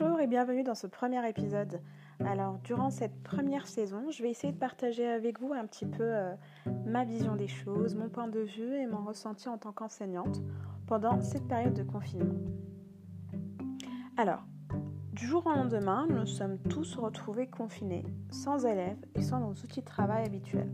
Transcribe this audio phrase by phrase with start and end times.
[0.00, 1.78] Bonjour et bienvenue dans ce premier épisode.
[2.24, 6.02] Alors, durant cette première saison, je vais essayer de partager avec vous un petit peu
[6.02, 6.32] euh,
[6.86, 10.40] ma vision des choses, mon point de vue et mon ressenti en tant qu'enseignante
[10.86, 12.34] pendant cette période de confinement.
[14.16, 14.42] Alors,
[15.12, 19.80] du jour au lendemain, nous sommes tous retrouvés confinés, sans élèves et sans nos outils
[19.80, 20.72] de travail habituels.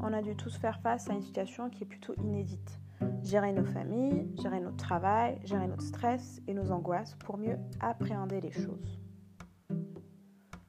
[0.00, 2.80] On a dû tous faire face à une situation qui est plutôt inédite
[3.22, 8.40] gérer nos familles, gérer notre travail, gérer notre stress et nos angoisses pour mieux appréhender
[8.40, 8.98] les choses.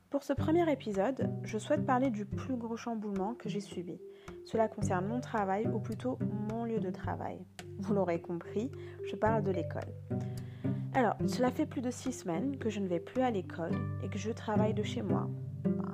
[0.10, 4.00] Pour ce premier épisode, je souhaite parler du plus gros chamboulement que j'ai subi.
[4.46, 6.18] Cela concerne mon travail ou plutôt
[6.50, 7.46] mon lieu de travail.
[7.78, 8.72] Vous l'aurez compris,
[9.10, 9.94] je parle de l'école.
[10.94, 14.10] Alors, cela fait plus de six semaines que je ne vais plus à l'école et
[14.10, 15.30] que je travaille de chez moi,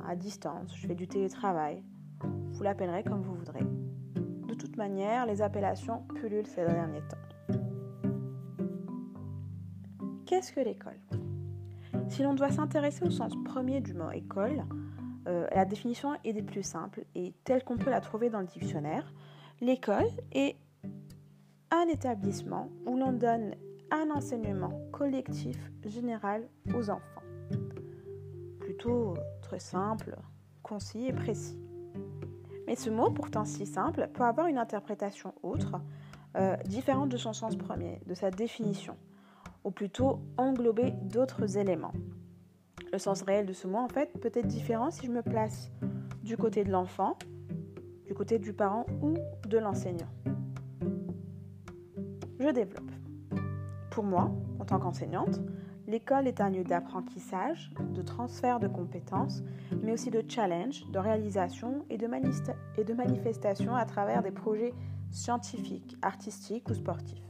[0.07, 1.83] à distance, je fais du télétravail.
[2.51, 3.65] Vous l'appellerez comme vous voudrez
[4.87, 7.57] les appellations pullulent ces derniers temps.
[10.25, 10.99] Qu'est-ce que l'école?
[12.09, 14.63] Si l'on doit s'intéresser au sens premier du mot école,
[15.27, 18.45] euh, la définition est des plus simples et telle qu'on peut la trouver dans le
[18.45, 19.11] dictionnaire.
[19.59, 20.55] L'école est
[21.71, 23.55] un établissement où l'on donne
[23.91, 27.23] un enseignement collectif général aux enfants.
[28.59, 30.15] Plutôt très simple,
[30.61, 31.64] concis et précis.
[32.67, 35.79] Mais ce mot, pourtant si simple, peut avoir une interprétation autre,
[36.35, 38.97] euh, différente de son sens premier, de sa définition,
[39.63, 41.93] ou plutôt englober d'autres éléments.
[42.91, 45.71] Le sens réel de ce mot, en fait, peut être différent si je me place
[46.23, 47.17] du côté de l'enfant,
[48.05, 49.15] du côté du parent ou
[49.47, 50.09] de l'enseignant.
[52.39, 52.91] Je développe.
[53.91, 55.39] Pour moi, en tant qu'enseignante,
[55.87, 59.43] L'école est un lieu d'apprentissage, de transfert de compétences,
[59.83, 62.07] mais aussi de challenge, de réalisation et de,
[62.93, 64.73] manifestation à travers des projets
[65.11, 67.21] scientifiques, artistiques ou sportifs.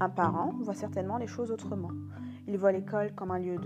[0.00, 1.90] Un parent voit certainement les choses autrement.
[2.46, 3.56] Il voit l'école comme un lieu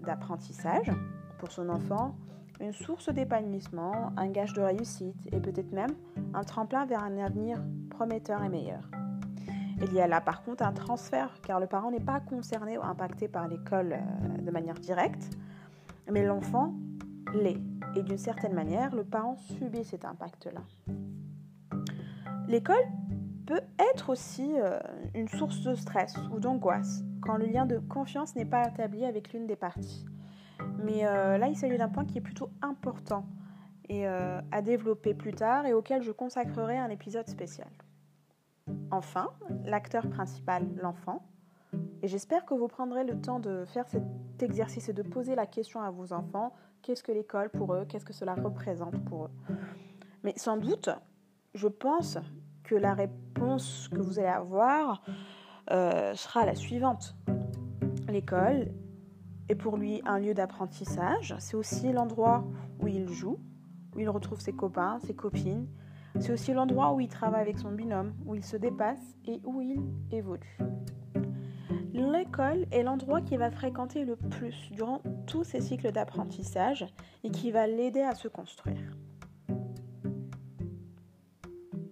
[0.00, 0.90] d'apprentissage
[1.38, 2.16] pour son enfant,
[2.60, 5.94] une source d'épanouissement, un gage de réussite et peut-être même
[6.34, 7.58] un tremplin vers un avenir
[7.88, 8.82] prometteur et meilleur.
[9.82, 12.82] Il y a là par contre un transfert car le parent n'est pas concerné ou
[12.82, 15.30] impacté par l'école euh, de manière directe,
[16.10, 16.74] mais l'enfant
[17.32, 17.56] l'est.
[17.96, 20.60] Et d'une certaine manière, le parent subit cet impact-là.
[22.46, 22.84] L'école
[23.46, 24.78] peut être aussi euh,
[25.14, 29.32] une source de stress ou d'angoisse quand le lien de confiance n'est pas établi avec
[29.32, 30.04] l'une des parties.
[30.84, 33.24] Mais euh, là, il s'agit d'un point qui est plutôt important
[33.88, 37.66] et à développer plus tard et auquel je consacrerai un épisode spécial.
[38.90, 39.30] Enfin,
[39.64, 41.22] l'acteur principal, l'enfant.
[42.02, 44.02] Et j'espère que vous prendrez le temps de faire cet
[44.40, 48.04] exercice et de poser la question à vos enfants, qu'est-ce que l'école pour eux, qu'est-ce
[48.04, 49.30] que cela représente pour eux?
[50.24, 50.90] Mais sans doute,
[51.54, 52.18] je pense
[52.64, 55.02] que la réponse que vous allez avoir
[55.70, 57.16] euh, sera la suivante.
[58.08, 58.72] L'école
[59.48, 62.44] est pour lui un lieu d'apprentissage, c'est aussi l'endroit
[62.80, 63.38] où il joue,
[63.94, 65.66] où il retrouve ses copains, ses copines,
[66.18, 69.60] c'est aussi l'endroit où il travaille avec son binôme, où il se dépasse et où
[69.60, 70.58] il évolue.
[71.92, 76.86] L'école est l'endroit qu'il va fréquenter le plus durant tous ses cycles d'apprentissage
[77.24, 78.96] et qui va l'aider à se construire.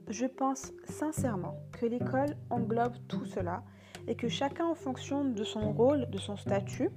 [0.08, 3.62] Je pense sincèrement que l'école englobe tout cela
[4.06, 6.90] et que chacun en fonction de son rôle, de son statut,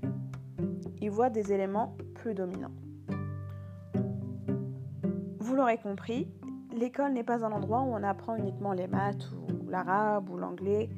[1.01, 2.71] y voit des éléments plus dominants.
[5.39, 6.29] Vous l'aurez compris,
[6.73, 10.89] l'école n'est pas un endroit où on apprend uniquement les maths ou l'arabe ou l'anglais.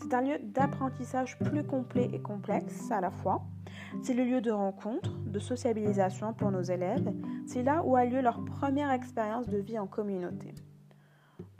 [0.00, 3.42] C'est un lieu d'apprentissage plus complet et complexe à la fois.
[4.02, 7.12] C'est le lieu de rencontre, de sociabilisation pour nos élèves.
[7.46, 10.54] C'est là où a lieu leur première expérience de vie en communauté.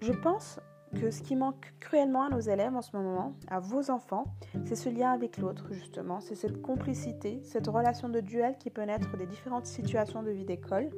[0.00, 0.60] Je pense
[0.94, 4.25] que ce qui manque cruellement à nos élèves en ce moment, à vos enfants,
[4.64, 6.20] c'est ce lien avec l'autre, justement.
[6.20, 10.44] C'est cette complicité, cette relation de duel qui peut naître des différentes situations de vie
[10.44, 10.91] d'école.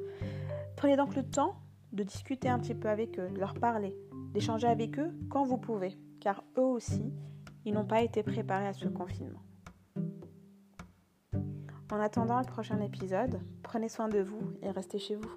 [0.77, 1.57] Prenez donc le temps
[1.93, 3.95] de discuter un petit peu avec eux, de leur parler,
[4.33, 7.13] d'échanger avec eux quand vous pouvez, car eux aussi,
[7.65, 9.43] ils n'ont pas été préparés à ce confinement.
[11.93, 15.31] En attendant le prochain épisode, prenez soin de vous et restez chez vous.